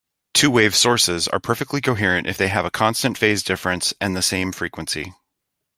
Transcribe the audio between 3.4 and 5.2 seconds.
difference and the same frequency.